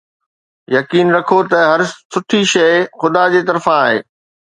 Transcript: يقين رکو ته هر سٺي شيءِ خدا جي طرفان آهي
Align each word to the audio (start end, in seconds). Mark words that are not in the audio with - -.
يقين 0.77 1.07
رکو 1.15 1.39
ته 1.51 1.59
هر 1.69 1.81
سٺي 2.13 2.41
شيءِ 2.53 2.75
خدا 2.99 3.23
جي 3.33 3.41
طرفان 3.49 3.77
آهي 3.85 3.99